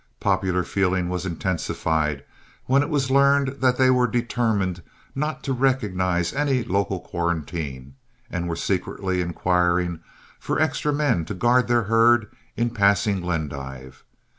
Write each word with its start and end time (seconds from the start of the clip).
Popular 0.19 0.63
feeling 0.63 1.09
was 1.09 1.27
intensified 1.27 2.23
when 2.65 2.81
it 2.81 2.89
was 2.89 3.11
learned 3.11 3.57
that 3.61 3.77
they 3.77 3.91
were 3.91 4.07
determined 4.07 4.81
not 5.13 5.43
to 5.43 5.53
recognize 5.53 6.33
any 6.33 6.63
local 6.63 6.99
quarantine, 6.99 7.93
and 8.31 8.49
were 8.49 8.55
secretly 8.55 9.21
inquiring 9.21 9.99
for 10.39 10.59
extra 10.59 10.91
men 10.91 11.23
to 11.25 11.35
guard 11.35 11.67
their 11.67 11.83
herds 11.83 12.33
in 12.57 12.71
passing 12.71 13.21
Glendive. 13.21 14.03